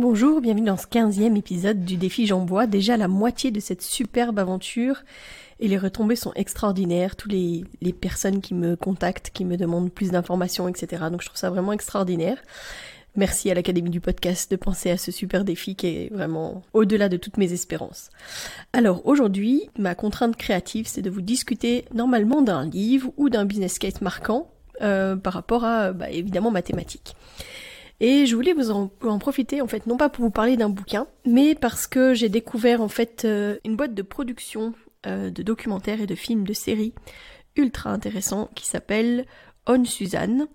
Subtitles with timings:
[0.00, 2.66] Bonjour, bienvenue dans ce 15e épisode du défi Bois.
[2.66, 5.02] Déjà la moitié de cette superbe aventure
[5.58, 7.16] et les retombées sont extraordinaires.
[7.16, 11.02] Tous les, les personnes qui me contactent, qui me demandent plus d'informations, etc.
[11.10, 12.38] Donc je trouve ça vraiment extraordinaire.
[13.14, 17.10] Merci à l'Académie du podcast de penser à ce super défi qui est vraiment au-delà
[17.10, 18.08] de toutes mes espérances.
[18.72, 23.78] Alors aujourd'hui, ma contrainte créative, c'est de vous discuter normalement d'un livre ou d'un business
[23.78, 27.14] case marquant euh, par rapport à, bah, évidemment, mathématiques.
[28.00, 28.88] Et je voulais vous en,
[29.18, 32.80] profiter, en fait, non pas pour vous parler d'un bouquin, mais parce que j'ai découvert,
[32.80, 34.72] en fait, euh, une boîte de production
[35.06, 36.94] euh, de documentaires et de films de séries
[37.56, 39.26] ultra intéressant qui s'appelle
[39.66, 40.46] On Suzanne.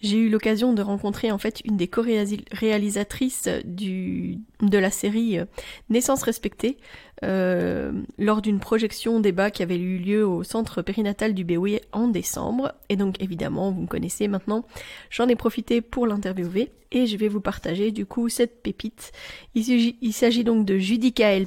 [0.00, 5.44] J'ai eu l'occasion de rencontrer en fait une des co-réalisatrices de la série euh,
[5.88, 6.78] Naissance respectée
[7.22, 12.08] euh, lors d'une projection débat qui avait eu lieu au centre périnatal du Béoué en
[12.08, 12.72] décembre.
[12.88, 14.64] Et donc évidemment, vous me connaissez maintenant,
[15.10, 19.12] j'en ai profité pour l'interviewer et je vais vous partager du coup cette pépite.
[19.54, 21.46] Il s'agit donc de Judica El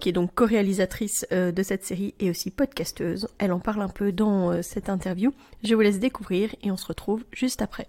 [0.00, 3.28] qui est donc co-réalisatrice euh, de cette série et aussi podcasteuse.
[3.38, 5.32] Elle en parle un peu dans euh, cette interview.
[5.62, 7.88] Je vous laisse découvrir et on se retrouve juste après.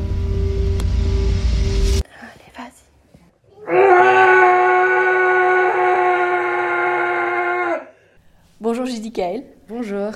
[9.67, 10.11] Bonjour.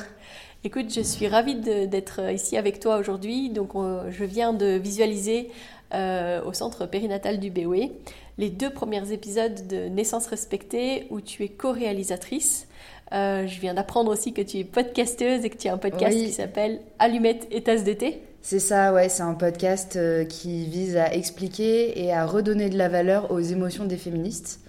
[0.63, 3.49] Écoute, je suis ravie d'être ici avec toi aujourd'hui.
[3.49, 5.51] Donc, je viens de visualiser
[5.93, 7.91] euh, au centre périnatal du Béoué
[8.37, 12.67] les deux premiers épisodes de Naissance respectée où tu es co-réalisatrice.
[13.11, 16.17] Euh, je viens d'apprendre aussi que tu es podcasteuse et que tu as un podcast
[16.17, 18.21] qui s'appelle Allumette et tasse de thé.
[18.41, 22.77] C'est ça, ouais, c'est un podcast euh, qui vise à expliquer et à redonner de
[22.77, 24.61] la valeur aux émotions des féministes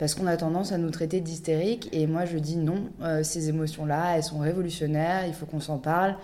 [0.00, 1.90] parce qu'on a tendance à nous traiter d'hystériques.
[1.92, 5.76] Et moi, je dis non, euh, ces émotions-là, elles sont révolutionnaires, il faut qu'on s'en
[5.76, 6.16] parle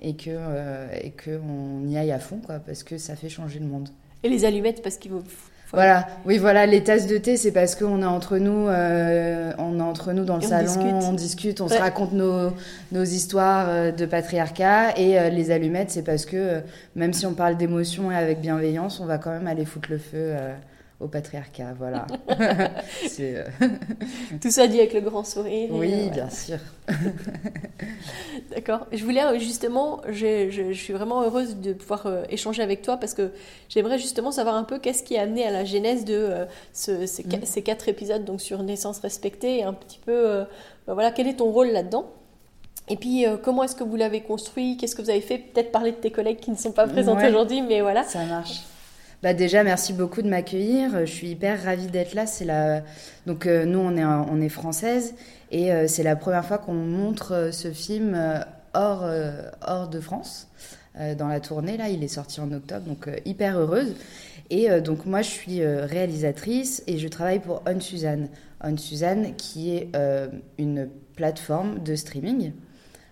[0.00, 3.58] et qu'on euh, et qu'on y aille à fond, quoi, parce que ça fait changer
[3.58, 3.88] le monde.
[4.22, 5.24] Et les allumettes, parce qu'il faut...
[5.72, 9.80] Voilà, oui, voilà, les tasses de thé, c'est parce qu'on est entre nous, euh, on
[9.80, 12.52] est entre nous dans le salon, on discute, on se raconte nos,
[12.92, 16.60] nos histoires de patriarcat, et les allumettes, c'est parce que
[16.94, 19.98] même si on parle d'émotion et avec bienveillance, on va quand même aller foutre le
[19.98, 20.36] feu
[21.04, 22.06] au patriarcat, voilà.
[23.20, 23.44] Euh,
[24.40, 25.68] Tout ça dit avec le grand sourire.
[25.70, 26.58] Oui, euh, bien sûr.
[28.50, 28.86] D'accord.
[28.92, 33.14] Je voulais euh, justement, je, je, suis vraiment heureuse de pouvoir échanger avec toi parce
[33.14, 33.30] que
[33.68, 37.44] j'aimerais justement savoir un peu qu'est-ce qui a amené à la genèse de ce, mm.
[37.44, 40.44] ces, quatre épisodes donc sur naissance respectée et un petit peu,
[40.86, 42.10] bah voilà, quel est ton rôle là-dedans?
[42.88, 44.76] Et puis, comment est-ce que vous l'avez construit?
[44.76, 45.38] Qu'est-ce que vous avez fait?
[45.38, 48.02] Peut-être parler de tes collègues qui ne sont pas présents aujourd'hui, mais voilà.
[48.02, 48.62] Ça marche.
[49.24, 51.00] Bah déjà, merci beaucoup de m'accueillir.
[51.06, 52.26] Je suis hyper ravie d'être là.
[52.26, 52.82] C'est la...
[53.24, 55.14] Donc, euh, nous, on est, on est française
[55.50, 59.08] et euh, c'est la première fois qu'on montre euh, ce film hors,
[59.66, 60.48] hors de France.
[61.16, 63.94] dans la tournée, là, il est sorti en octobre, donc hyper heureuse.
[64.50, 68.28] Et donc, moi, je suis réalisatrice et je travaille pour On Suzanne.
[68.62, 69.88] On Suzanne, qui est
[70.58, 72.52] une plateforme de streaming,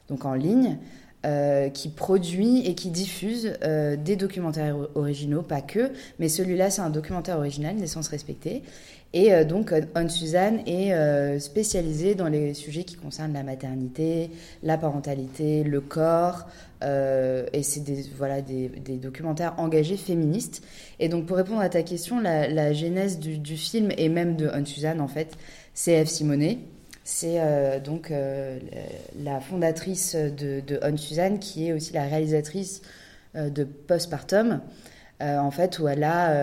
[0.09, 0.79] donc en ligne,
[1.25, 6.81] euh, qui produit et qui diffuse euh, des documentaires originaux, pas que, mais celui-là c'est
[6.81, 8.65] un documentaire original, Naissance respectée.
[9.13, 14.33] Et euh, donc On Suzanne est spécialisée dans les sujets qui concernent la maternité,
[14.65, 16.49] la parentalité, le corps,
[16.83, 20.65] et c'est des, voilà, des, documentaires engagés féministes.
[20.99, 24.51] Et donc pour répondre à ta question, la, la genèse du, film et même de
[24.53, 25.37] On Suzanne en fait,
[25.73, 26.09] c'est F.
[26.09, 26.59] Simonet
[27.05, 28.59] c'est euh, donc euh,
[29.23, 32.83] la fondatrice de, de On Suzanne, qui est aussi la réalisatrice
[33.35, 34.61] euh, de Postpartum,
[35.21, 36.35] en fait, où elle a,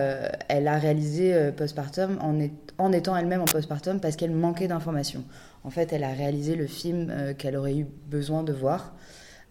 [0.48, 2.38] elle a réalisé Postpartum en,
[2.78, 5.22] en étant elle-même en postpartum parce qu'elle manquait d'informations.
[5.64, 8.94] En fait, elle a réalisé le film qu'elle aurait eu besoin de voir.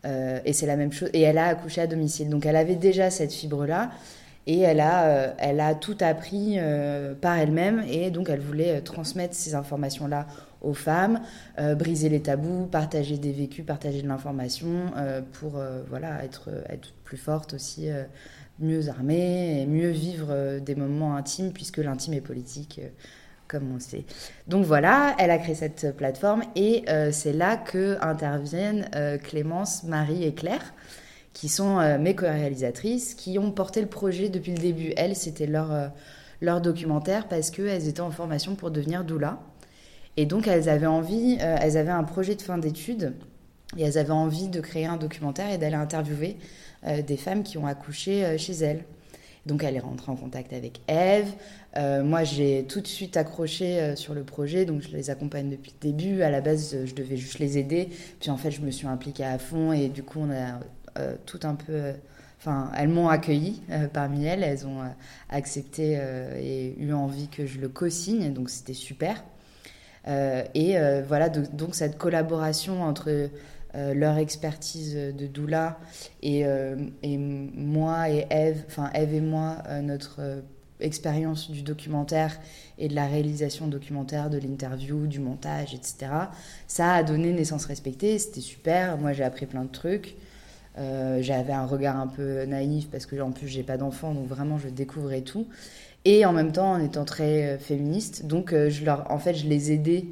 [0.04, 1.12] et c'est la même chose.
[1.14, 2.30] Et elle a accouché à domicile.
[2.30, 3.92] Donc elle avait déjà cette fibre-là.
[4.52, 6.58] Et elle a, elle a tout appris
[7.22, 10.26] par elle-même et donc elle voulait transmettre ces informations-là
[10.62, 11.22] aux femmes,
[11.78, 14.92] briser les tabous, partager des vécus, partager de l'information
[15.34, 17.90] pour voilà, être, être plus forte aussi,
[18.58, 22.82] mieux armée et mieux vivre des moments intimes puisque l'intime est politique
[23.50, 24.06] comme on sait.
[24.48, 29.84] Donc voilà, elle a créé cette plateforme et euh, c'est là que interviennent euh, Clémence,
[29.84, 30.74] Marie et Claire,
[31.34, 34.94] qui sont euh, mes co-réalisatrices, qui ont porté le projet depuis le début.
[34.98, 35.92] Elles, c'était leur,
[36.42, 39.40] leur documentaire parce qu'elles étaient en formation pour devenir doula.
[40.18, 43.14] Et donc elles avaient envie, elles avaient un projet de fin d'études
[43.78, 46.36] et elles avaient envie de créer un documentaire et d'aller interviewer
[46.84, 48.84] des femmes qui ont accouché chez elles.
[49.46, 51.32] Donc elle est rentrée en contact avec Eve.
[51.78, 55.50] Euh, moi, j'ai tout de suite accroché euh, sur le projet, donc je les accompagne
[55.50, 56.22] depuis le début.
[56.22, 57.90] À la base, je devais juste les aider.
[58.20, 60.60] Puis en fait, je me suis impliquée à fond et du coup, on a
[60.98, 61.94] euh, tout un peu.
[62.40, 63.62] Enfin, elles m'ont accueilli
[63.94, 64.44] parmi elles.
[64.44, 64.82] Elles ont
[65.30, 66.00] accepté
[66.40, 69.26] et eu envie que je le co-signe, donc c'était super.
[70.08, 73.30] et voilà, donc cette collaboration entre
[73.76, 75.78] euh, leur expertise de doula
[76.24, 80.42] et, euh, moi et Eve, enfin Eve et moi, euh, notre
[80.80, 82.40] expérience du documentaire
[82.80, 86.08] et de la réalisation documentaire, de l'interview, du montage, etc.
[86.66, 88.98] Ça a donné naissance respectée, c'était super.
[88.98, 90.16] Moi, j'ai appris plein de trucs.
[91.20, 94.58] J'avais un regard un peu naïf parce que en plus j'ai pas d'enfant, donc vraiment
[94.58, 95.48] je découvrais tout.
[96.06, 99.74] Et en même temps en étant très féministe, donc je leur, en fait, je les
[99.74, 100.06] aidais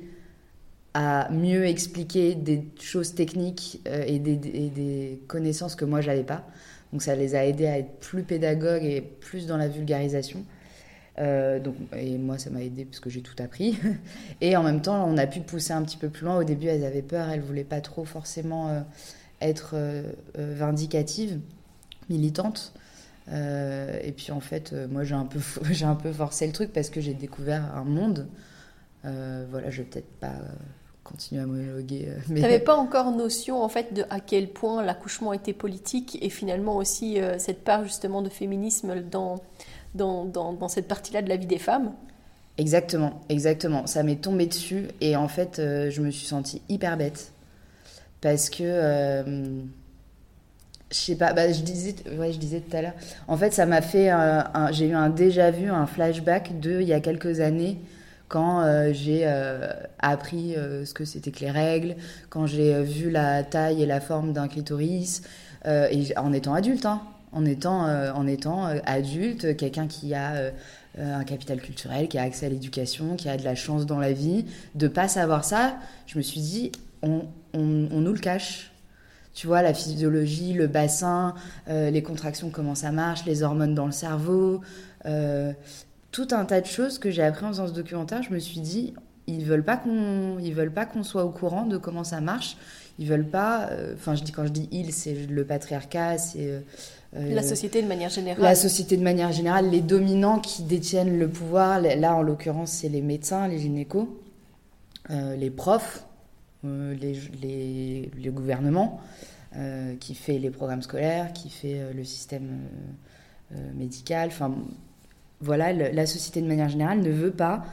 [1.00, 6.44] à mieux expliquer des choses techniques euh, et, des, connaissances que moi j'avais pas.
[6.92, 10.44] Donc ça les a aidés à être plus pédagogues et plus dans la vulgarisation.
[11.20, 13.78] Euh, donc, et moi, ça m'a aidé parce que j'ai tout appris.
[14.42, 16.38] Et en même temps, on a pu pousser un petit peu plus loin.
[16.38, 18.84] Au début, elles avaient peur, elles voulaient pas trop forcément
[19.42, 19.76] euh, être
[20.36, 21.40] vindicatives,
[22.10, 22.74] militantes.
[23.30, 25.40] et puis en fait, moi, j'ai un peu,
[25.72, 28.28] j'ai un peu forcé le truc parce que j'ai découvert un monde.
[29.04, 30.34] voilà, je vais peut-être pas
[31.08, 32.06] continuer à monologuer.
[32.08, 32.36] Euh, mais...
[32.36, 36.30] Tu n'avais pas encore notion en fait de à quel point l'accouchement était politique et
[36.30, 39.42] finalement aussi euh, cette part justement de féminisme dans,
[39.96, 41.94] dans, dans, cette partie-là de la vie des femmes?
[42.58, 43.88] Exactement, exactement.
[43.88, 47.32] Ça m'est tombé dessus et en fait euh, je me suis sentie hyper bête
[48.22, 49.24] parce que
[50.90, 52.94] je sais pas, bah, je disais, ouais, je disais tout à l'heure.
[53.28, 54.12] En fait, ça m'a fait,
[54.72, 57.78] j'ai eu un déjà vu, un flashback de il y a quelques années
[58.28, 59.70] quand euh, j'ai euh,
[60.00, 61.96] appris euh, ce que c'était que les règles,
[62.30, 65.22] quand j'ai vu la taille et la forme d'un clitoris,
[65.66, 67.02] en étant adulte, hein,
[67.34, 67.82] en étant,
[68.14, 70.52] en étant adulte, quelqu'un qui a
[70.98, 74.14] un capital culturel, qui a accès à l'éducation, qui a de la chance dans la
[74.14, 75.76] vie, de pas savoir ça,
[76.06, 76.72] je me suis dit,
[77.02, 77.22] on,
[77.54, 78.72] on, on nous le cache.
[79.34, 81.36] Tu vois, la physiologie, le bassin,
[81.68, 84.62] les contractions, comment ça marche, les hormones dans le cerveau,
[86.12, 88.24] tout un tas de choses que j'ai appris en faisant ce documentaire.
[88.24, 88.96] Je me suis dit,
[89.28, 92.58] ils veulent pas qu'on, ils veulent pas qu'on soit au courant de comment ça marche.
[92.98, 93.70] Ils veulent pas.
[93.70, 96.62] Euh, enfin, je dis quand je dis ils, c'est le patriarcat, c'est euh,
[97.14, 98.42] la société de manière générale.
[98.42, 101.80] La société de manière générale, les dominants qui détiennent le pouvoir.
[101.80, 104.08] Là, en l'occurrence, c'est les médecins, les gynécos,
[105.12, 106.07] euh, les profs,
[106.64, 109.02] les, le gouvernement
[110.00, 112.60] qui fait les programmes scolaires, qui fait le système
[113.76, 114.28] médical.
[114.28, 114.54] Enfin,
[115.40, 117.64] voilà, la société de manière générale ne veut pas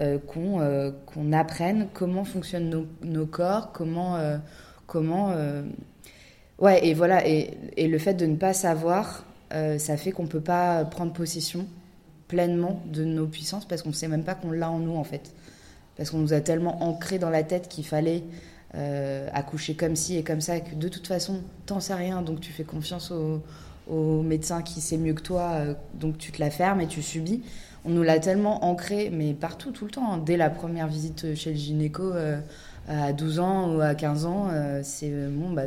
[0.00, 4.16] euh, euh, qu'on apprenne comment fonctionnent nos, corps, comment...
[4.16, 4.38] Euh,
[4.86, 5.34] comment
[6.58, 10.40] ouais, et voilà, et, le fait de ne pas savoir, ça fait qu'on ne peut
[10.40, 11.66] pas prendre possession
[12.28, 15.04] pleinement de nos puissances parce qu'on ne sait même pas qu'on l'a en nous, en
[15.04, 15.32] fait.
[15.96, 18.22] Parce qu'on nous a tellement ancré dans la tête qu'il fallait
[19.34, 22.52] accoucher comme ci et comme ça, que de toute façon, t'en sais rien, donc tu
[22.52, 23.12] fais confiance
[23.90, 27.02] au médecin qui sait mieux que toi, euh, donc tu te la fermes et tu
[27.02, 27.42] subis.
[27.84, 30.12] On nous l'a tellement ancré, mais partout, tout le temps.
[30.12, 30.22] Hein.
[30.24, 32.40] Dès la première visite chez le gynéco euh,
[32.88, 35.64] à 12 ans ou à 15 ans, euh, c'est bon, bah,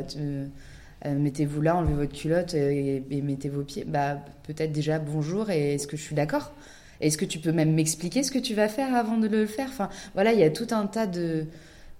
[1.04, 3.84] mettez-vous là, enlevez votre culotte et, mettez vos pieds.
[3.86, 6.52] Bah, peut-être déjà bonjour et est-ce que je suis d'accord?
[7.00, 9.68] Est-ce que tu peux même m'expliquer ce que tu vas faire avant de le faire?
[9.68, 11.44] Enfin, voilà, il y a tout un tas de,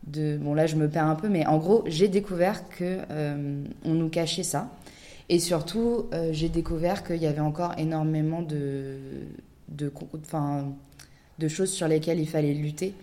[0.06, 0.36] de.
[0.38, 2.98] Bon, là, je me perds un peu, mais en gros, j'ai découvert que
[3.84, 4.70] on nous cachait ça.
[5.28, 8.96] Et surtout, euh, j'ai découvert qu'il y avait encore énormément de,
[9.68, 9.92] de,
[11.38, 12.94] de choses sur lesquelles il fallait lutter.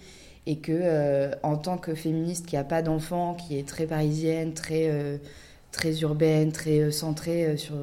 [0.46, 4.54] Et que, euh, en tant que féministe qui n'a pas d'enfant, qui est très parisienne,
[4.54, 5.18] très, euh,
[5.72, 7.76] très urbaine, très centrée sur,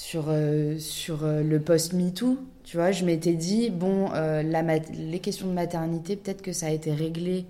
[0.00, 0.32] sur,
[0.78, 4.62] sur le post-MeToo, tu vois, je m'étais dit, bon, la
[4.94, 7.46] les questions de maternité, peut-être que ça a été réglé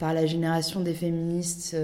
[0.00, 1.76] par la génération des féministes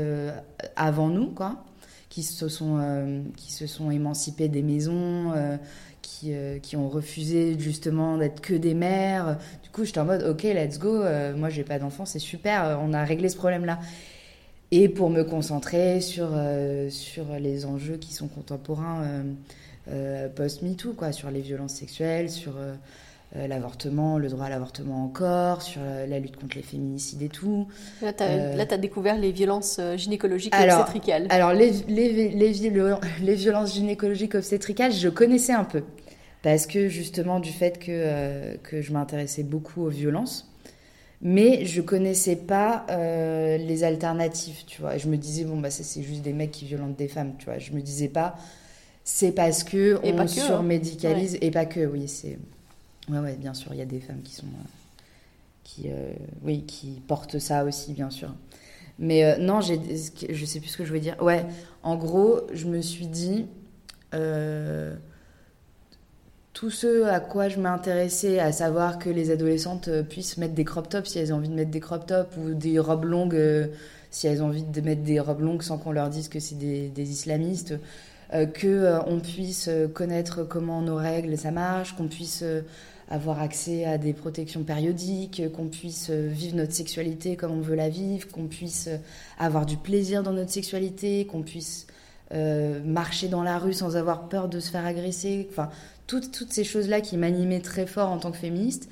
[0.74, 1.62] avant nous, quoi
[2.10, 5.56] qui se sont, euh, qui se sont émancipés des maisons, euh,
[6.02, 9.38] qui, qui ont refusé justement d'être que des mères.
[9.62, 11.02] Du coup, j'étais en mode, ok, let's go.
[11.36, 12.78] moi, j'ai pas d'enfant, c'est super.
[12.82, 13.78] On a réglé ce problème-là.
[14.72, 16.30] Et pour me concentrer sur,
[16.90, 19.24] sur les enjeux qui sont contemporains
[20.34, 22.54] post-MeToo, quoi, sur les violences sexuelles, sur
[23.36, 27.68] euh, l'avortement, le droit à l'avortement encore, sur la lutte contre les féminicides et tout.
[28.02, 31.28] Là, tu as, euh, découvert les violences euh, gynécologiques alors, obstétricales.
[31.30, 32.28] Alors, les, les,
[33.22, 35.84] les, violences gynécologiques obstétricales, je connaissais un peu.
[36.42, 40.50] Parce que justement, du fait que, que je m'intéressais beaucoup aux violences.
[41.22, 44.96] Mais je connaissais pas les alternatives, tu vois.
[44.96, 47.44] Et je me disais, bon, bah, c'est juste des mecs qui violentent des femmes, tu
[47.44, 47.58] vois.
[47.58, 48.36] Je me disais pas,
[49.04, 50.26] c'est parce que on hein.
[50.26, 51.38] surmédicalise.
[51.40, 52.38] Et pas que, oui, c'est
[53.08, 54.46] Ouais, ouais, bien sûr, il y a des femmes qui sont.
[54.46, 54.68] Euh,
[55.64, 58.32] qui, euh, oui, qui portent ça aussi, bien sûr.
[58.98, 59.80] Mais euh, non, j'ai,
[60.30, 61.16] je sais plus ce que je voulais dire.
[61.22, 61.44] Ouais,
[61.82, 63.46] en gros, je me suis dit.
[66.52, 70.88] tout ce à quoi je m'intéressais, à savoir que les adolescentes puissent mettre des crop
[70.88, 73.70] tops si elles ont envie de mettre des crop tops ou des robes longues
[74.10, 76.56] si elles ont envie de mettre des robes longues sans qu'on leur dise que c'est
[76.58, 77.74] des, des, islamistes,
[78.54, 82.44] que on puisse connaître comment nos règles ça marche, qu'on puisse
[83.10, 87.74] avoir accès à des protections périodiques, qu'on puisse euh, vivre notre sexualité comme on veut
[87.74, 88.98] la vivre, qu'on puisse euh,
[89.38, 91.88] avoir du plaisir dans notre sexualité, qu'on puisse
[92.32, 95.48] euh, marcher dans la rue sans avoir peur de se faire agresser.
[95.50, 95.70] Enfin,
[96.06, 98.88] toutes, toutes ces choses-là qui m'animaient très fort en tant que féministe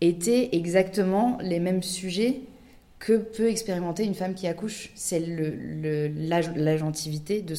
[0.00, 2.40] étaient exactement les mêmes sujets
[2.98, 4.90] que peut expérimenter une femme qui accouche.
[4.96, 5.20] C'est
[6.56, 7.54] l'agentivité, de,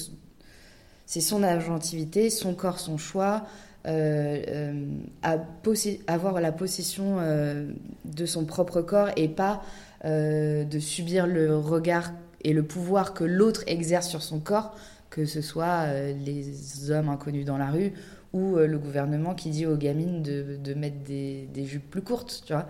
[1.06, 3.44] c'est son agentivité, son corps, son choix,
[3.86, 7.70] euh, euh, avoir la possession euh,
[8.06, 9.62] de son propre corps et pas
[10.06, 12.12] de subir le regard
[12.44, 14.76] et le pouvoir que l'autre exerce sur son corps,
[15.10, 15.88] que ce soit
[16.26, 17.94] les hommes inconnus dans la rue
[18.34, 22.68] ou le gouvernement qui dit aux gamines de, mettre des, jupes plus courtes, tu vois.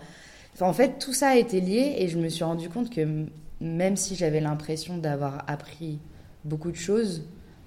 [0.60, 3.26] En fait, tout ça a été lié et je me suis rendu compte que
[3.60, 5.98] même si j'avais l'impression d'avoir appris
[6.46, 7.24] beaucoup de choses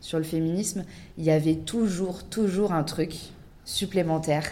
[0.07, 0.85] sur le féminisme,
[1.19, 3.17] il y avait toujours, toujours un truc
[3.65, 4.45] supplémentaire,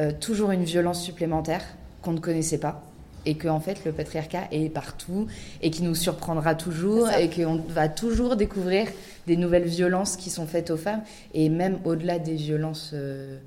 [0.00, 1.62] euh, toujours une violence supplémentaire
[2.02, 2.82] qu'on ne connaissait pas
[3.24, 5.28] et que en fait le patriarcat est partout
[5.60, 8.88] et qui nous surprendra toujours et qu'on va toujours découvrir
[9.28, 13.38] des nouvelles violences qui sont faites aux femmes et même au-delà des violences euh,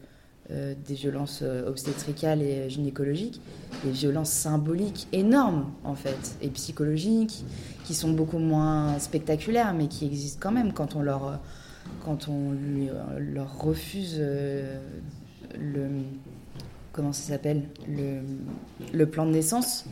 [0.52, 3.42] euh, des violences obstétricales et gynécologiques
[3.84, 7.44] des violences symboliques énormes en fait et psychologiques
[7.84, 11.40] qui sont beaucoup moins spectaculaires mais qui existent quand même quand on leur
[12.04, 14.80] quand on lui, euh, leur refuse euh,
[15.60, 15.88] le
[16.92, 18.22] comment ça s'appelle le,
[18.94, 19.86] le, plan de naissance,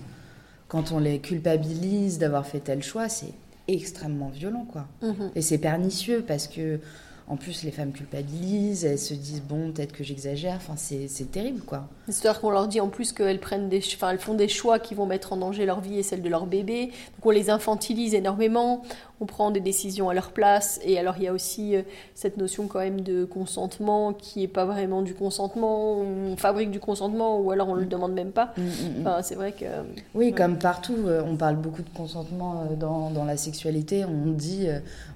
[0.69, 3.33] quand on les culpabilise d'avoir fait tel choix, c'est
[3.67, 4.87] extrêmement violent quoi.
[5.01, 5.31] Mhm.
[5.35, 6.79] Et c'est pernicieux parce que
[7.27, 10.55] en plus, les femmes culpabilisent, elles se disent bon, peut-être que j'exagère.
[10.57, 11.87] Enfin, c'est terrible, quoi.
[12.09, 14.93] C'est-à-dire qu'on leur dit en plus qu'elles prennent des, enfin, elles font des choix qui
[14.93, 16.87] vont mettre en danger leur vie et celle de leur bébé.
[16.87, 18.83] Donc on les infantilise énormément
[19.23, 20.79] on prend des décisions à leur place.
[20.83, 24.47] Et alors il y a aussi euh, cette notion quand même de consentement qui n'est
[24.49, 28.31] pas vraiment du consentement, on fabrique du consentement ou alors on ne le demande même
[28.31, 28.53] pas.
[28.57, 29.23] Mm, mm, mm.
[29.23, 29.65] c'est vrai que...
[30.13, 34.03] Oui, comme partout, euh, on parle beaucoup de consentement euh, dans, dans la sexualité.
[34.03, 34.67] On dit,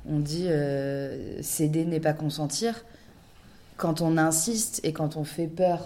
[0.10, 0.48] on dit
[1.42, 2.86] céder n'est pas consentir.
[3.76, 5.86] Quand on insiste et quand on fait peur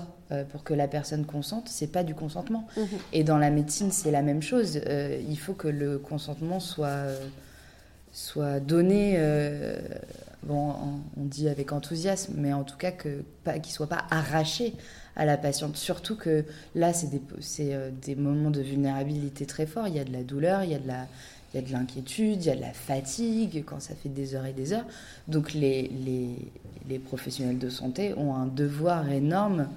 [0.51, 2.65] pour que la personne consente, c'est pas du consentement.
[2.77, 2.85] Mm-hmm.
[3.13, 4.79] Et dans la médecine, c'est la même chose.
[5.29, 7.07] il faut que le consentement soit
[8.11, 9.79] soit donné, euh,
[10.43, 10.73] bon,
[11.17, 14.73] on dit avec enthousiasme, mais en tout cas qu'il soit pas arraché
[15.15, 15.77] à la patiente.
[15.77, 17.21] Surtout que là, c'est des,
[17.59, 19.87] euh, des moments de vulnérabilité très forts.
[19.87, 20.87] Il y a de la douleur, il y a de
[21.53, 24.71] il l'inquiétude, il y a de la fatigue quand ça fait des heures et des
[24.71, 24.85] heures.
[25.27, 26.29] Donc les, les,
[26.87, 29.67] les professionnels de santé ont un devoir énorme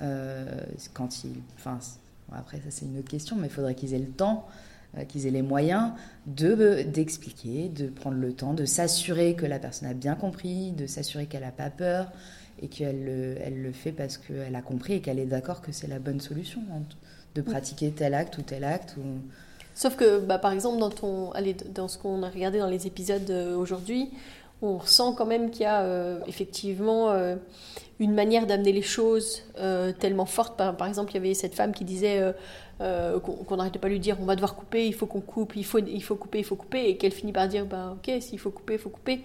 [0.00, 0.46] euh,
[0.94, 1.40] quand ils...
[1.56, 1.78] Enfin,
[2.32, 4.46] après, ça c'est une autre question, mais il faudrait qu'ils aient le temps
[5.04, 5.92] qu'ils aient les moyens
[6.26, 10.86] de d'expliquer, de prendre le temps, de s'assurer que la personne a bien compris, de
[10.86, 12.10] s'assurer qu'elle n'a pas peur
[12.60, 15.72] et qu'elle le, elle le fait parce qu'elle a compris et qu'elle est d'accord que
[15.72, 16.82] c'est la bonne solution hein,
[17.34, 18.96] de pratiquer tel acte ou tel acte.
[18.98, 19.20] Ou...
[19.74, 22.88] Sauf que, bah, par exemple, dans, ton, allez, dans ce qu'on a regardé dans les
[22.88, 24.10] épisodes euh, aujourd'hui,
[24.62, 27.12] on ressent quand même qu'il y a euh, effectivement
[28.00, 29.44] une manière d'amener les choses
[29.98, 30.56] tellement forte.
[30.56, 32.34] Par, exemple, il y avait cette femme qui disait
[32.80, 35.64] euh, qu'on n'arrêtait pas lui dire on va devoir couper, il faut qu'on coupe, il
[35.64, 38.38] faut, il faut couper, il faut couper, et qu'elle finit par dire bah ok, s'il
[38.38, 39.20] faut couper, il faut couper.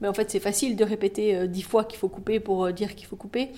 [0.00, 2.72] Mais en fait, c'est facile de répéter euh, dix fois qu'il faut couper pour euh,
[2.72, 3.50] dire qu'il faut couper.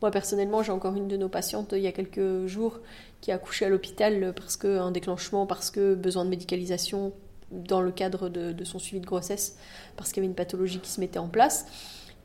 [0.00, 2.80] Moi, personnellement, j'ai encore une de nos patientes il y a quelques jours
[3.20, 7.12] qui a accouché à l'hôpital parce qu'un déclenchement, parce que besoin de médicalisation
[7.54, 9.56] dans le cadre de, de son suivi de grossesse,
[9.96, 11.66] parce qu'il y avait une pathologie qui se mettait en place.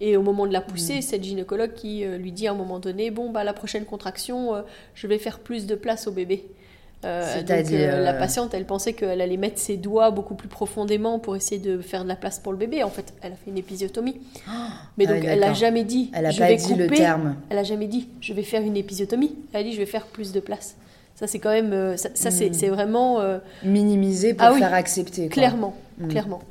[0.01, 2.79] Et au moment de la poussée, c'est le gynécologue qui lui dit à un moment
[2.79, 6.45] donné, bon, bah, la prochaine contraction, je vais faire plus de place au bébé.
[7.05, 11.19] Euh, donc, euh, la patiente, elle pensait qu'elle allait mettre ses doigts beaucoup plus profondément
[11.19, 12.83] pour essayer de faire de la place pour le bébé.
[12.83, 14.19] En fait, elle a fait une épisiotomie.
[14.97, 16.11] Mais donc, elle n'a jamais dit.
[16.13, 17.35] Elle n'a pas dit le terme.
[17.49, 19.35] Elle a jamais dit, je vais faire une épisiotomie.
[19.53, 20.75] Elle a dit, je vais faire plus de place.
[21.19, 21.73] Ça, c'est quand même.
[21.73, 22.53] Euh, ça, hmm.
[22.53, 23.21] c'est vraiment.
[23.63, 25.27] Minimisé pour ah faire accepter.
[25.27, 26.07] Clairement, hmm.
[26.07, 26.41] clairement.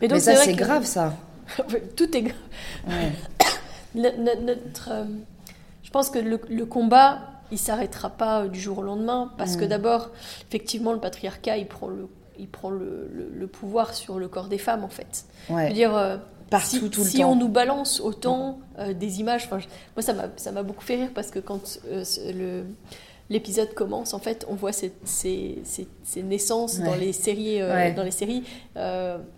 [0.00, 1.14] Mais, donc, ça, c'est grave, ça.
[1.96, 2.36] Tout est grave.
[3.94, 4.90] notre,
[5.82, 9.56] je pense que le, le combat il s'arrêtera pas euh, du jour au lendemain parce
[9.56, 9.68] que mm.
[9.68, 10.10] d'abord,
[10.48, 12.08] effectivement, le patriarcat, il prend le,
[12.38, 15.24] il prend le, le, pouvoir sur le corps des femmes en fait.
[15.48, 15.68] Ouais.
[15.68, 16.16] Je dire, euh,
[16.50, 19.60] Partout, si, tout le si on nous balance autant euh, des images, moi
[20.00, 22.64] ça m'a, ça m'a beaucoup fait rire parce que quand le
[23.30, 27.60] l'épisode commence, en fait, on voit ces, ces, ces, naissances dans les séries.
[27.94, 28.44] dans les séries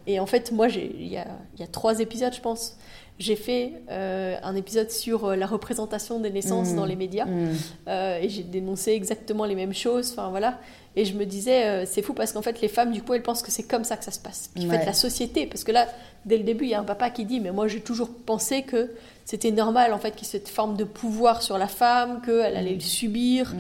[0.07, 1.27] et en fait, moi, il y a,
[1.59, 2.77] y a, trois épisodes, je pense,
[3.21, 6.89] j'ai fait euh, un épisode sur euh, la représentation des naissances dans mmh.
[6.89, 7.49] les médias mmh.
[7.87, 10.11] euh, et j'ai dénoncé exactement les mêmes choses.
[10.13, 10.59] Enfin voilà.
[10.97, 13.43] Et je me disais, c'est fou parce qu'en fait, les femmes, du coup, elles pensent
[13.43, 14.51] que c'est comme ça que ça se passe.
[14.53, 15.87] Puis en fait, la société, parce que là,
[16.25, 18.63] dès le début, il y a un papa qui dit, mais moi, j'ai toujours pensé
[18.63, 18.91] que
[19.25, 22.57] c'était normal, en fait, qu'il y ait cette forme de pouvoir sur la femme, qu'elle
[22.57, 22.81] allait le mmh.
[22.81, 23.55] subir,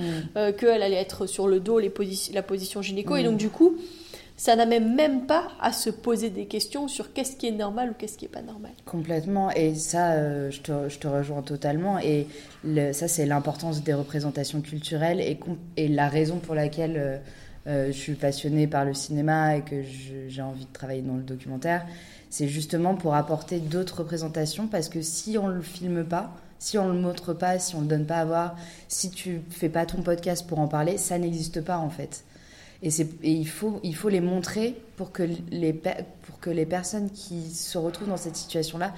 [0.58, 1.92] qu'elle allait être sur le dos, les
[2.32, 3.14] la position gynéco.
[3.14, 3.76] Et donc, du coup,
[4.40, 7.92] ça n'a même pas à se poser des questions sur qu'est-ce qui est normal ou
[7.92, 8.70] qu'est-ce qui n'est pas normal.
[8.86, 12.26] Complètement, et ça, euh, je, te, rejoins totalement, et
[12.94, 15.38] ça, c'est l'importance des représentations culturelles et,
[15.76, 17.18] et, la raison pour laquelle euh,
[17.66, 21.22] euh, je suis passionnée par le cinéma et que j'ai envie de travailler dans le
[21.22, 21.84] documentaire,
[22.30, 26.78] c'est justement pour apporter d'autres représentations, parce que si on ne le filme pas, si
[26.78, 28.56] on ne le montre pas, si on ne le donne pas à voir,
[28.88, 32.24] si tu fais pas ton podcast pour en parler, ça n'existe pas en fait.
[32.82, 37.10] Et, et il, faut, il faut les montrer pour que les, pour que les personnes
[37.10, 38.92] qui se retrouvent dans cette situation-là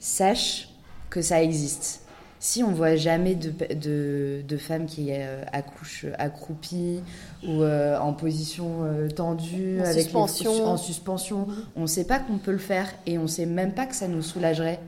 [0.00, 0.68] sachent
[1.10, 2.00] que ça existe.
[2.40, 7.00] Si on voit jamais de, de, de femmes qui euh, accouchent accroupies
[7.46, 10.66] ou euh, en position euh, tendue, en avec suspension.
[10.66, 13.72] en suspension, on ne sait pas qu'on peut le faire et on ne sait même
[13.72, 14.80] pas que ça nous soulagerait.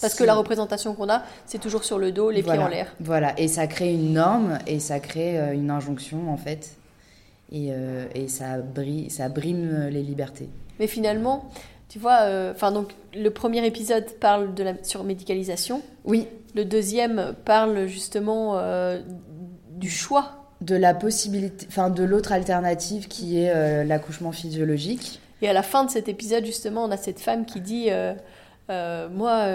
[0.00, 2.92] Parce que la représentation qu'on a, c'est toujours sur le dos, les pieds en l'air.
[2.98, 6.76] Voilà, et ça crée une norme et ça crée une injonction en fait
[7.52, 10.48] et, euh, et ça, brille, ça brime les libertés.
[10.78, 11.50] Mais finalement,
[11.88, 15.82] tu vois, euh, enfin donc le premier épisode parle de la surmédicalisation.
[16.04, 16.26] Oui.
[16.54, 19.00] Le deuxième parle justement euh,
[19.70, 20.40] du choix.
[20.60, 25.20] De la possibilité, enfin de l'autre alternative qui est l'accouchement physiologique.
[25.42, 27.90] Et à la fin de cet épisode, justement, on a cette femme qui dit
[28.68, 29.46] Moi,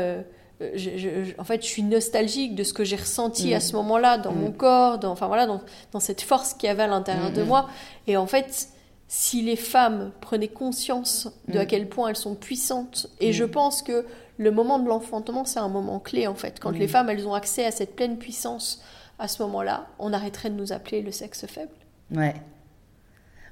[0.60, 3.62] je, en fait, je suis nostalgique de ce que j'ai ressenti à mm.
[3.62, 4.58] ce moment-là dans mon mm.
[4.58, 7.48] corps, dans, enfin voilà, dans, dans cette force qu'il y avait à l'intérieur de mm,
[7.48, 7.70] moi.
[8.08, 8.70] Et en fait,
[9.08, 13.82] si les femmes prenaient conscience de à quel point elles sont puissantes, et je pense
[13.82, 14.06] que
[14.38, 16.60] le moment de l'enfantement, c'est un moment clé en fait.
[16.60, 18.82] Quand les femmes, elles ont accès à cette pleine puissance,
[19.18, 21.72] à ce moment-là, on arrêterait de nous appeler le sexe faible.
[22.12, 22.36] Ouais.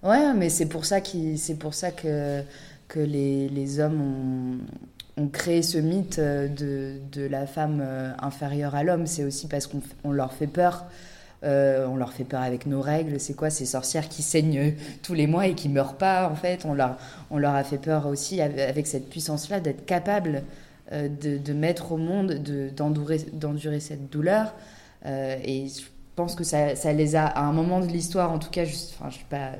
[0.03, 0.99] Ouais, mais c'est pour ça,
[1.35, 2.41] c'est pour ça que,
[2.87, 4.57] que les, les hommes ont
[5.17, 9.67] on crée ce mythe euh, de, la femme euh, inférieure à l'homme, c'est aussi parce
[9.67, 10.85] qu'on leur fait peur.
[11.43, 13.19] Euh, on leur fait peur avec nos règles.
[13.19, 16.65] C'est quoi ces sorcières qui saignent tous les mois et qui meurent pas en fait?
[16.65, 20.43] On leur, a fait peur aussi avec cette puissance-là d'être capable
[20.91, 22.41] de, mettre au monde,
[22.75, 24.55] d'endurer cette douleur.
[25.05, 25.83] et je
[26.15, 29.11] pense que ça, les a, à un moment de l'histoire, en tout cas, juste, enfin,
[29.11, 29.51] je suis pas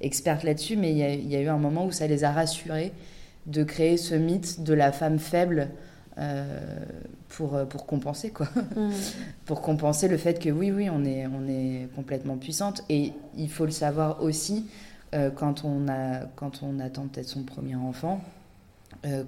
[0.00, 2.92] experte là-dessus, mais il y, y, a eu un moment où ça les a rassurés
[3.46, 5.68] de créer ce mythe de la femme faible
[6.18, 6.44] euh,
[7.28, 8.48] pour, euh, pour compenser, quoi.
[8.74, 8.90] Mm.
[9.44, 12.82] pour compenser le fait que oui, oui, on est, on est complètement puissante.
[12.88, 14.66] Et il faut le savoir aussi
[15.14, 18.20] euh, quand, on a, quand on attend peut-être son premier enfant,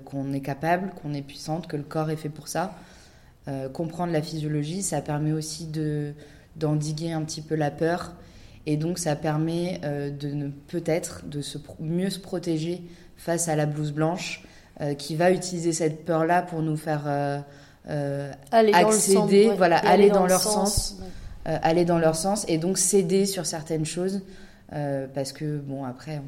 [0.04, 2.74] qu'on est capable, qu'on est puissante, que le corps est fait pour ça.
[3.72, 6.12] comprendre la physiologie, ça permet aussi de
[6.56, 8.14] d'endiguer un petit peu la peur.
[8.66, 12.82] Et donc, ça permet de peut-être de se, mieux se protéger
[13.20, 14.42] face à la blouse blanche,
[14.80, 17.38] euh, qui va utiliser cette peur-là pour nous faire euh,
[17.90, 20.96] euh, aller accéder, dans voilà, aller, dans, leur sens,
[21.44, 24.22] aller dans leur sens, et donc céder sur certaines choses,
[25.14, 26.22] parce que bon après.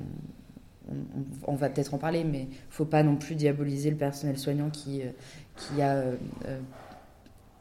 [1.47, 5.01] On, va peut-être en parler, mais faut pas non plus diaboliser le personnel soignant qui,
[5.57, 6.03] qui a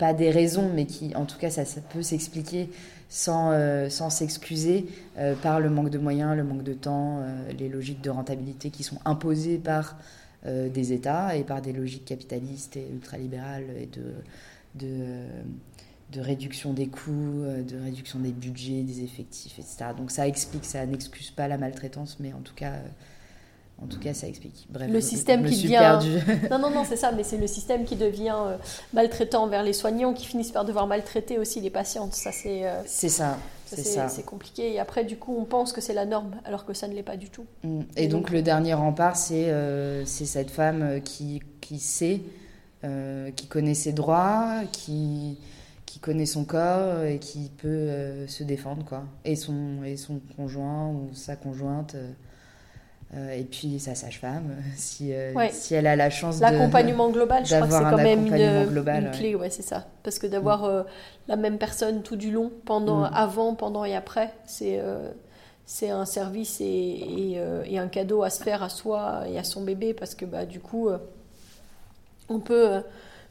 [0.02, 2.72] pas des raisons, mais qui, en tout cas, ça, peut s'expliquer
[3.08, 4.88] sans euh, s'excuser
[5.20, 8.72] euh, par le manque de moyens, le manque de temps, euh, les logiques de rentabilité
[8.72, 9.98] qui sont imposées par
[10.44, 14.12] des États et par des logiques capitalistes et ultralibérales et de,
[14.74, 15.06] de,
[16.12, 19.92] de réduction des coûts, de réduction des budgets, des effectifs, etc.
[19.96, 22.74] Donc ça explique, ça n'excuse pas la maltraitance, mais en tout cas,
[23.84, 24.68] En tout cas, ça explique.
[24.70, 26.00] Bref, le système qui devient.
[26.52, 28.58] non, non, non, c'est ça, mais c'est le système qui devient euh,
[28.94, 32.14] maltraitant envers les soignants qui finissent par devoir maltraiter aussi les patientes.
[32.14, 32.68] Ça, c'est.
[32.68, 33.38] Euh, c'est ça.
[33.66, 34.08] C'est ça.
[34.10, 34.74] C'est compliqué.
[34.74, 37.04] Et après, du coup, on pense que c'est la norme, alors que ça ne l'est
[37.04, 37.46] pas du tout.
[37.64, 37.82] Mm.
[37.96, 42.22] Et, donc, le dernier rempart, c'est euh, cette femme qui, qui sait,
[43.36, 45.40] qui connaît ses droits, qui,
[45.86, 49.06] qui connaît son corps et qui peut se défendre, quoi.
[49.26, 51.96] Et son, et son conjoint ou sa conjointe.
[53.14, 57.56] Euh, et puis sa sage-femme, si, euh, si elle a la chance L'accompagnement global, je
[57.56, 59.86] crois que c'est quand même une, clé, ouais, c'est ça.
[60.04, 60.70] Parce que d'avoir mm.
[60.70, 60.84] euh,
[61.28, 63.12] la même personne tout du long, pendant, mm.
[63.14, 64.82] avant, pendant et après, c'est
[65.66, 69.64] c'est un service et, et, un cadeau à se faire à soi et à son
[69.64, 70.90] bébé, parce que bah, du coup,
[72.28, 72.82] on peut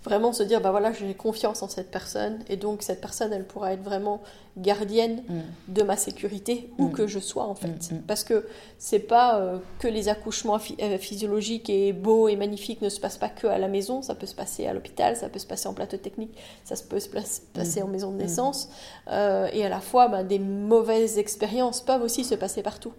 [0.05, 3.45] vraiment se dire bah voilà j'ai confiance en cette personne et donc cette personne elle
[3.45, 4.23] pourra être vraiment
[4.57, 5.41] gardienne mm.
[5.69, 6.93] de ma sécurité où mm.
[6.93, 7.93] que je sois en fait.
[7.93, 8.47] Mm, parce que
[8.79, 13.19] c'est pas euh, que les accouchements euh, physiologiques et beaux et magnifiques ne se passent
[13.19, 15.69] pas que à la maison ça peut se passer à l'hôpital ça peut se passer
[15.69, 16.35] en plateau technique
[16.65, 18.71] ça peut se passer en maison de naissance
[19.09, 22.93] euh, et à la fois bah, des mauvaises expériences peuvent aussi se passer partout.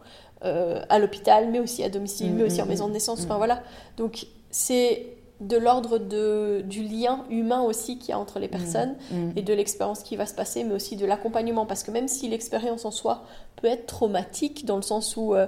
[0.43, 3.61] À l'hôpital mais aussi à domicile mais aussi en maison de naissance enfin voilà.
[3.95, 5.05] Donc c'est
[5.41, 8.51] de l'ordre du lien humain aussi qu'il y a entre les mmh.
[8.51, 9.29] personnes mmh.
[9.35, 11.65] et de l'expérience qui va se passer, mais aussi de l'accompagnement.
[11.65, 13.23] Parce que même si l'expérience en soi
[13.55, 15.47] peut être traumatique, dans le sens où euh,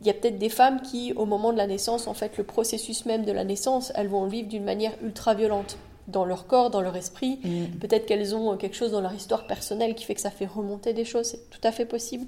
[0.00, 2.44] il y a peut-être des femmes qui, au moment de la naissance, en fait, le
[2.44, 5.76] processus même de la naissance, elles vont le vivre d'une manière ultra violente
[6.08, 7.40] dans leur corps, dans leur esprit.
[7.42, 7.78] Mmh.
[7.80, 10.94] Peut-être qu'elles ont quelque chose dans leur histoire personnelle qui fait que ça fait remonter
[10.94, 12.26] des choses, c'est tout à fait possible.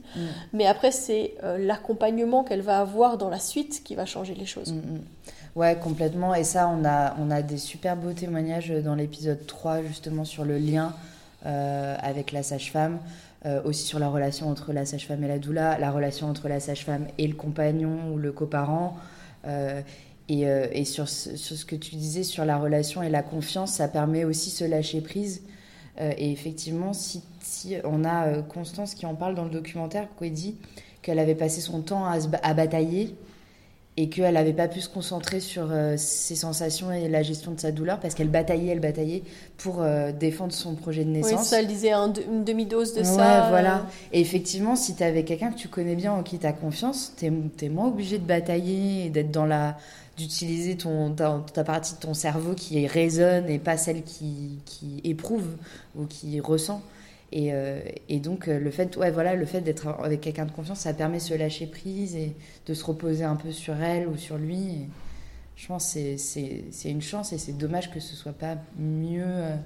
[0.52, 4.46] Mais après, c'est euh, l'accompagnement qu'elle va avoir dans la suite qui va changer les
[4.46, 4.74] choses.
[5.58, 6.36] Ouais, complètement.
[6.36, 10.44] Et ça, on a, on a des super beaux témoignages dans l'épisode 3, justement, sur
[10.44, 10.94] le lien
[11.46, 13.00] euh, avec la sage-femme.
[13.44, 16.60] Euh, aussi sur la relation entre la sage-femme et la doula, la relation entre la
[16.60, 18.96] sage-femme et le compagnon ou le coparent.
[19.48, 19.80] Euh,
[20.28, 23.88] et, et sur, sur, ce que tu disais sur la relation et la confiance, ça
[23.88, 25.42] permet aussi se lâcher prise.
[25.98, 30.56] et effectivement, si, si, on a Constance qui en parle dans le documentaire, qui dit
[31.02, 33.16] qu'elle avait passé son temps à, à batailler
[34.00, 37.58] et qu'elle n'avait pas pu se concentrer sur euh, ses sensations et la gestion de
[37.58, 39.24] sa douleur parce qu'elle bataillait, elle bataillait
[39.56, 41.40] pour euh, défendre son projet de naissance.
[41.40, 43.16] Oui, ça, elle disait une demi-dose de ça.
[43.16, 43.86] Ouais, voilà.
[44.12, 47.12] Et effectivement, si tu avais quelqu'un que tu connais bien, en qui tu as confiance,
[47.18, 49.76] tu es, moins obligé de batailler et d'être dans la
[50.16, 55.46] d'utiliser ton ta, partie de ton cerveau qui résonne et pas celle qui, qui éprouve
[55.96, 56.82] ou qui ressent.
[57.30, 60.80] Et, euh, et, donc euh, le fait, voilà, le fait d'être avec quelqu'un de confiance,
[60.80, 62.34] ça permet de se lâcher prise et
[62.66, 64.86] de se reposer un peu sur elle ou sur lui.
[65.56, 69.56] Je pense que c'est une chance et c'est dommage que ce soit pas mieux, euh,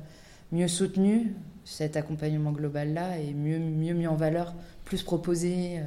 [0.50, 5.80] mieux soutenu cet accompagnement global là et mieux, mieux mis en valeur, plus proposé.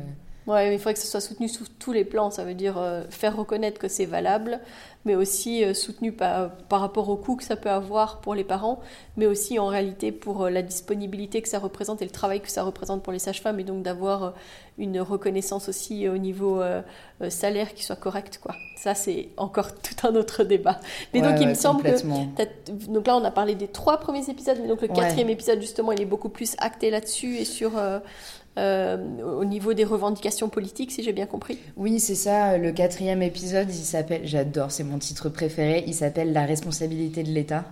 [0.47, 2.29] Ouais, mais il faudrait que ce soit soutenu sous tous les plans.
[2.29, 2.75] Ça veut dire
[3.09, 4.59] faire reconnaître que c'est valable,
[5.05, 8.43] mais aussi euh, soutenu par, par, rapport au coût que ça peut avoir pour les
[8.43, 8.79] parents,
[9.17, 12.49] mais aussi en réalité pour euh, la disponibilité que ça représente et le travail que
[12.49, 14.31] ça représente pour les sages-femmes, et donc d'avoir euh,
[14.79, 16.61] une reconnaissance aussi au niveau
[17.29, 18.41] salaire qui soit correct.
[18.43, 18.55] Quoi.
[18.75, 20.81] Ça, c'est encore tout un autre débat.
[21.13, 22.91] Mais donc, il me semble que...
[22.91, 25.93] Donc là, on a parlé des trois premiers épisodes, mais donc le quatrième épisode, justement,
[25.93, 27.71] il est beaucoup plus acté là-dessus et sur...
[28.57, 31.59] Euh, au niveau des revendications politiques, si j'ai bien compris.
[31.75, 32.57] Oui, c'est ça.
[32.57, 37.31] Le quatrième épisode, il s'appelle, j'adore, c'est mon titre préféré, il s'appelle La responsabilité de
[37.31, 37.65] l'État.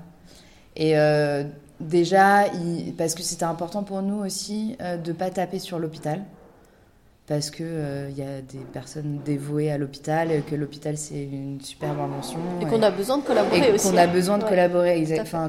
[0.76, 1.46] Et euh,
[1.80, 2.46] déjà,
[2.98, 6.22] parce que c'était important pour nous aussi euh, de ne pas taper sur l'hôpital.
[7.28, 7.66] Parce qu'il
[8.10, 12.40] il y a des personnes dévouées à l'hôpital, que l'hôpital c'est une superbe invention.
[12.60, 13.90] Et, qu'on a besoin de collaborer aussi.
[13.90, 15.48] Qu'on a besoin de collaborer, exactement.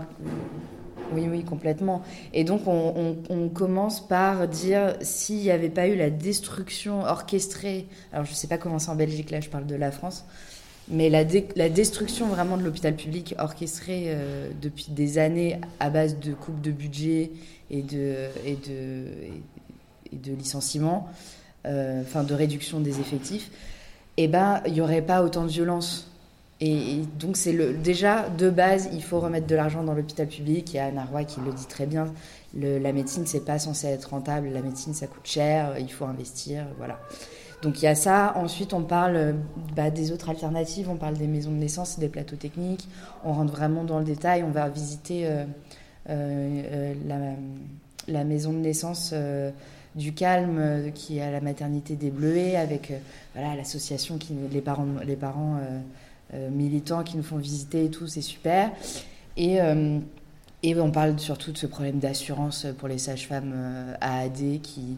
[1.12, 2.02] Oui, oui, complètement.
[2.32, 8.24] Et donc, on, commence par dire s'il n'y avait pas eu la destruction orchestrée, alors
[8.24, 10.24] je ne sais pas comment c'est en Belgique, là je parle de la France,
[10.88, 16.32] mais la, destruction vraiment de l'hôpital public orchestrée euh, depuis des années à base de
[16.32, 17.30] coupes de budget
[17.70, 18.30] et, de
[20.36, 21.08] licenciements,
[21.66, 23.50] euh, enfin de réduction des effectifs,
[24.16, 26.10] eh ben, il n'y aurait pas autant de violence
[26.60, 30.72] et, donc, c'est le, déjà, de base, il faut remettre de l'argent dans l'hôpital public.
[30.72, 32.12] Il y a Anna Roy qui le dit très bien.
[32.54, 34.48] La médecine, c'est pas censé être rentable.
[34.48, 35.74] La médecine, ça coûte cher.
[35.78, 36.66] Il faut investir.
[36.78, 37.00] Voilà.
[37.62, 38.34] Donc, il y a ça.
[38.36, 39.34] Ensuite, on parle
[39.74, 40.88] bah, des autres alternatives.
[40.88, 42.88] On parle des maisons de naissance, des plateaux techniques.
[43.24, 44.44] On rentre vraiment dans le détail.
[44.44, 45.44] On va visiter euh,
[46.08, 47.16] euh, la,
[48.06, 49.10] la, maison de naissance.
[49.12, 49.50] Euh,
[49.94, 52.92] du calme qui est à la maternité des Bleuets avec
[53.34, 55.78] voilà l'association qui les parents les parents euh,
[56.50, 58.70] militants qui nous font visiter et tout, c'est super.
[59.36, 59.98] Et, euh,
[60.62, 64.96] et on parle surtout de ce problème d'assurance pour les sages-femmes euh, AAD qui,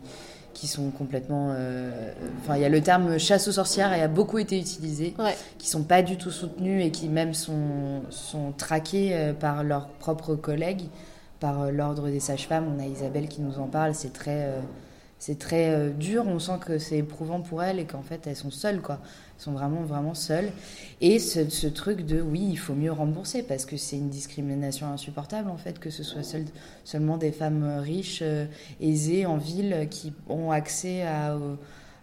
[0.55, 1.49] qui sont complètement.
[1.51, 5.15] euh, Enfin, il y a le terme chasse aux sorcières et a beaucoup été utilisé,
[5.19, 5.35] Ouais.
[5.59, 9.89] qui sont pas du tout soutenus et qui même sont, sont traqués euh, par leurs
[9.89, 10.85] propres collègues,
[11.41, 12.73] par euh, l'ordre des sages-femmes.
[12.75, 13.95] On a Isabelle qui nous en parle.
[13.95, 14.61] C'est très, euh,
[15.18, 16.24] c'est très euh, dur.
[16.26, 18.98] On sent que c'est éprouvant pour elles et qu'en fait elles sont seules, quoi.
[19.38, 20.50] Elles sont vraiment, vraiment seules.
[21.00, 24.87] Et ce, ce truc de oui, il faut mieux rembourser parce que c'est une discrimination
[24.87, 26.44] insupportable en fait que ce soit seul-
[26.85, 28.46] seulement des femmes euh, riches, euh,
[28.81, 31.37] aisées en ville qui ont accès à,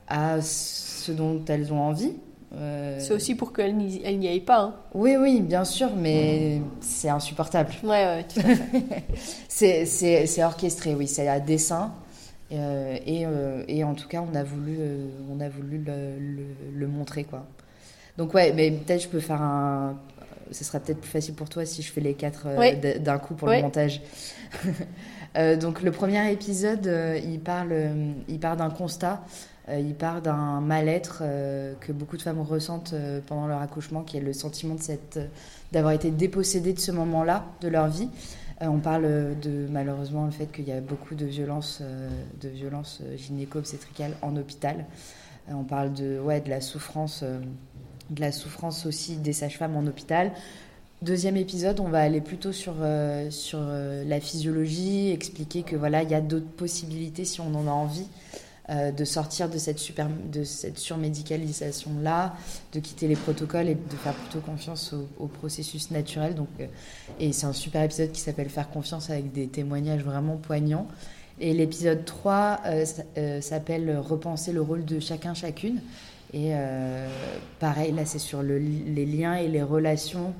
[0.07, 2.13] à ce dont elles ont envie.
[2.55, 4.59] Euh, C'est aussi pour qu'elle n'y n'y aille pas.
[4.61, 4.75] hein.
[4.93, 7.71] Oui, oui, bien sûr, mais c'est insupportable.
[7.83, 8.83] Ouais, ouais, tout à fait.
[9.47, 11.91] C'est- C'est c'est orchestré, oui, c'est à dessin.
[12.53, 16.19] Euh, et, euh, et en tout cas, on a voulu, euh, on a voulu le,
[16.19, 17.45] le- le montrer, quoi.
[18.17, 19.97] Donc ouais, mais peut-être je peux faire un...
[20.51, 22.99] Ce sera peut-être plus facile pour toi si je fais les quatre Oui.
[22.99, 23.55] d'un coup pour Oui.
[23.57, 24.01] le montage.
[25.35, 26.87] Donc le premier épisode,
[27.25, 27.73] il parle,
[28.27, 29.23] il part d'un constat,
[29.71, 31.23] il part d'un mal-être
[31.79, 32.93] que beaucoup de femmes ressentent
[33.25, 35.19] pendant leur accouchement, qui est le sentiment de cette,
[35.71, 38.09] d'avoir été dépossédées de ce moment-là de leur vie.
[38.63, 42.09] Euh, on parle de malheureusement le fait qu'il y a beaucoup de violences, euh,
[42.41, 44.85] de violences euh, gynéco-obstétricales en hôpital.
[45.49, 47.39] Euh, on parle de, la souffrance, euh,
[48.09, 50.31] de souffrance aussi des sages-femmes en hôpital.
[51.01, 56.09] Deuxième épisode, on va aller plutôt sur, euh, euh, la physiologie, expliquer que voilà, il
[56.09, 58.07] y a d'autres possibilités si on en a envie.
[58.69, 62.33] Euh, de sortir de cette, super, de cette surmédicalisation-là,
[62.71, 66.33] de quitter les protocoles et de faire plutôt confiance au, processus naturel.
[66.33, 66.67] Donc, euh,
[67.19, 70.87] et c'est un super épisode qui s'appelle Faire confiance avec des témoignages vraiment poignants.
[71.41, 72.61] Et l'épisode 3
[73.17, 75.81] euh, s'appelle Repenser le rôle de chacun, chacune.
[76.33, 76.53] Et
[77.59, 80.33] pareil, là, c'est sur le les liens et les relations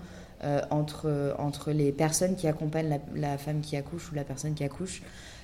[0.72, 5.04] entre, entre les personnes qui accompagnent la femme qui accouche ou la personne qui accouche.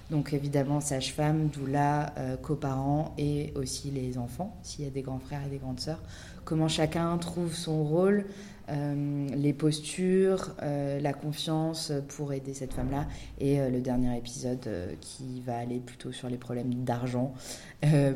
[0.10, 5.20] Donc évidemment, sage-femme, doula, euh, coparents et aussi les enfants, s'il y a des grands
[5.20, 6.02] frères et des grandes sœurs.
[6.46, 8.26] Comment chacun trouve son rôle,
[8.72, 13.08] euh, les postures, euh, la confiance pour aider cette femme-là.
[13.40, 14.70] Et euh, le dernier épisode
[15.02, 17.34] qui va aller plutôt sur les problèmes d'argent,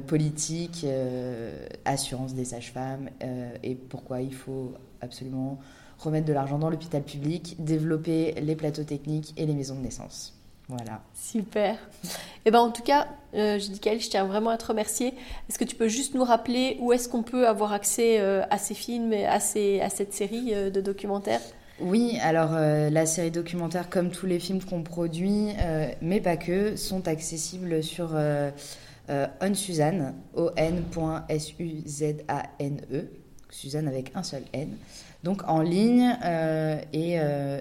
[0.08, 0.86] politique,
[1.86, 3.10] assurance des sages-femmes
[3.64, 5.58] et pourquoi il faut absolument
[6.00, 10.43] remettre de l'argent dans l'hôpital public, développer les plateaux techniques et les maisons de naissance.
[10.70, 11.02] Voilà.
[11.14, 11.78] Super.
[12.46, 15.14] Et ben en tout cas, euh, Judicaël, je tiens vraiment à te remercier.
[15.50, 18.58] Est-ce que tu peux juste nous rappeler où est-ce qu'on peut avoir accès euh, à
[18.58, 21.42] ces films et à, ces, à cette série euh, de documentaires?
[21.80, 25.50] Oui, alors euh, la série documentaire, comme tous les films qu'on produit,
[26.02, 28.52] mais pas que, sont accessibles sur euh,
[29.10, 31.26] euh, On Suzanne, on.suzane,
[33.50, 34.70] Suzanne avec un seul N.
[35.24, 36.16] Donc en ligne
[36.94, 37.18] et,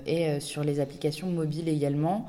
[0.07, 2.27] et sur les applications mobiles également.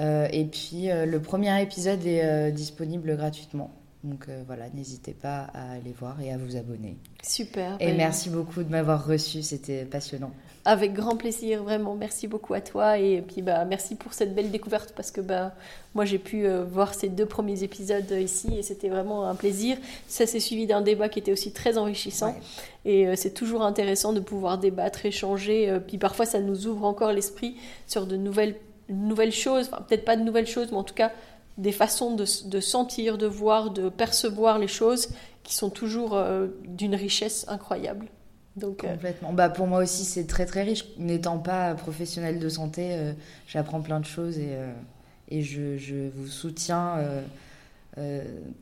[0.00, 3.70] Euh, et puis euh, le premier épisode est euh, disponible gratuitement.
[4.04, 6.96] Donc voilà, n'hésitez pas à aller voir et à vous abonner.
[7.24, 7.76] Super.
[7.80, 10.30] Et Ben, merci beaucoup de m'avoir reçu, c'était passionnant.
[10.64, 11.96] Avec grand plaisir, vraiment.
[11.96, 15.52] Merci beaucoup à toi et puis bah merci pour cette belle découverte parce que bah
[15.96, 19.76] moi j'ai pu euh, voir ces deux premiers épisodes ici et c'était vraiment un plaisir.
[20.06, 22.28] Ça s'est suivi d'un débat qui était aussi très enrichissant
[22.84, 22.92] Ouais.
[22.92, 25.68] et euh, c'est toujours intéressant de pouvoir débattre, échanger.
[25.70, 27.56] euh, puis parfois ça nous ouvre encore l'esprit
[27.88, 28.54] sur de nouvelles
[28.88, 31.12] nouvelles choses, enfin peut-être pas de nouvelles choses, mais en tout cas
[31.58, 32.24] des façons de,
[32.60, 35.08] sentir, de voir, de percevoir les choses
[35.42, 38.06] qui sont toujours euh, d'une richesse incroyable.
[38.56, 39.32] Donc euh, Complètement.
[39.32, 40.84] Bah, pour moi aussi, c'est très très riche.
[40.98, 43.12] N'étant pas professionnelle de santé, euh,
[43.48, 44.56] j'apprends plein de choses et,
[45.30, 46.96] et je, je vous soutiens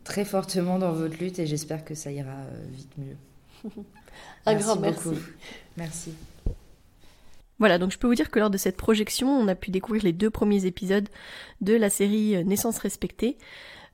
[0.04, 2.38] très fortement dans votre lutte et j'espère que ça ira
[2.70, 3.16] vite mieux.
[4.46, 5.14] un Merci grand beaucoup.
[5.76, 6.12] merci.
[7.58, 10.04] Voilà, donc je peux vous dire que lors de cette projection, on a pu découvrir
[10.04, 11.08] les deux premiers épisodes
[11.60, 13.38] de la série euh, Naissance respectée.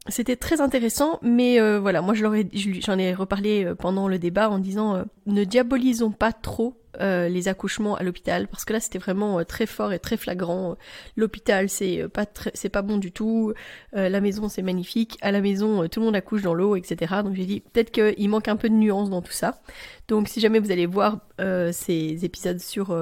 [0.08, 4.58] C'était très intéressant, mais euh, voilà, moi j'en ai reparlé euh, pendant le débat en
[4.58, 9.38] disant ne diabolisons pas trop euh, les accouchements à l'hôpital parce que là c'était vraiment
[9.38, 10.76] euh, très fort et très flagrant.
[11.16, 13.54] L'hôpital c'est euh, pas c'est pas bon du tout,
[13.92, 17.14] la maison c'est magnifique, à la maison tout le monde accouche dans l'eau, etc.
[17.24, 19.60] Donc j'ai dit peut-être qu'il manque un peu de nuance dans tout ça.
[20.08, 21.18] Donc si jamais vous allez voir
[21.72, 22.96] ces épisodes sur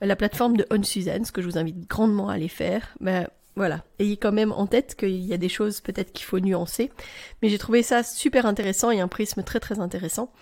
[0.00, 3.26] la plateforme de On Suzanne, ce que je vous invite grandement à aller faire, ben
[3.56, 6.90] voilà, ayez quand même en tête qu'il y a des choses peut-être qu'il faut nuancer,
[7.40, 10.32] mais j'ai trouvé ça super intéressant et un prisme très très intéressant.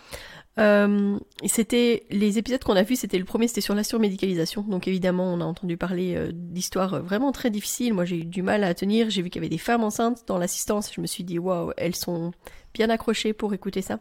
[0.58, 4.62] Euh, c'était les épisodes qu'on a vus, c'était le premier, c'était sur la surmédicalisation.
[4.62, 7.94] Donc évidemment, on a entendu parler euh, d'histoires euh, vraiment très difficiles.
[7.94, 9.10] Moi, j'ai eu du mal à tenir.
[9.10, 10.92] J'ai vu qu'il y avait des femmes enceintes dans l'assistance.
[10.92, 12.32] Je me suis dit waouh, elles sont
[12.74, 14.00] bien accrochées pour écouter ça.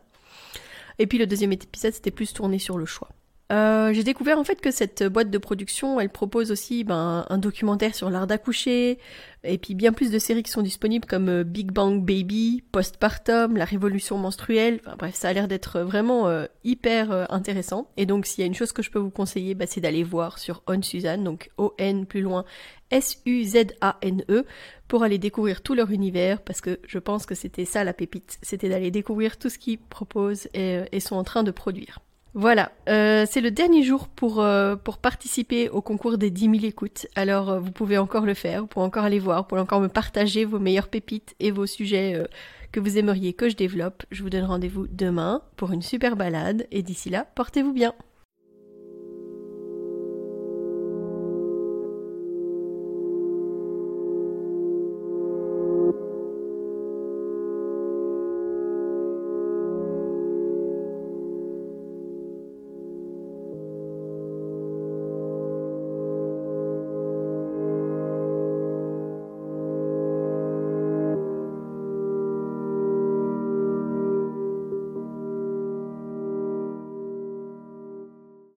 [1.00, 3.10] Et puis le deuxième épisode, c'était plus tourné sur le choix.
[3.52, 7.38] Euh, j'ai découvert en fait que cette boîte de production, elle propose aussi ben, un
[7.38, 8.98] documentaire sur l'art d'accoucher,
[9.44, 13.58] et puis bien plus de séries qui sont disponibles comme euh, Big Bang Baby, Postpartum,
[13.58, 14.80] La Révolution menstruelle.
[14.86, 17.90] Enfin, bref, ça a l'air d'être vraiment euh, hyper intéressant.
[17.98, 20.04] Et donc, s'il y a une chose que je peux vous conseiller, bah, c'est d'aller
[20.04, 22.46] voir sur On Suzanne, donc O-N plus loin
[22.92, 24.46] S-U-Z-A-N-E,
[24.88, 28.38] pour aller découvrir tout leur univers, parce que je pense que c'était ça la pépite,
[28.42, 32.00] c'était d'aller découvrir tout ce qu'ils proposent et sont en train de produire.
[32.34, 36.66] Voilà, euh, c'est le dernier jour pour, euh, pour participer au concours des 10 000
[36.66, 37.08] écoutes.
[37.16, 39.82] Alors euh, vous pouvez encore le faire, vous pouvez encore aller voir, vous pouvez encore
[39.82, 42.26] me partager vos meilleures pépites et vos sujets
[42.72, 44.04] que vous aimeriez que je développe.
[44.12, 47.94] Je vous donne rendez-vous demain pour une super balade et d'ici là, portez-vous bien.